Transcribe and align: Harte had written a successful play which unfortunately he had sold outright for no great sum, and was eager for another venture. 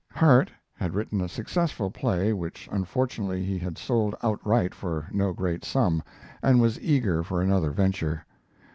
Harte 0.13 0.51
had 0.73 0.95
written 0.95 1.21
a 1.21 1.29
successful 1.29 1.91
play 1.91 2.33
which 2.33 2.67
unfortunately 2.71 3.45
he 3.45 3.59
had 3.59 3.77
sold 3.77 4.15
outright 4.23 4.73
for 4.73 5.07
no 5.11 5.31
great 5.31 5.63
sum, 5.63 6.01
and 6.41 6.59
was 6.59 6.81
eager 6.81 7.21
for 7.23 7.39
another 7.39 7.69
venture. 7.69 8.25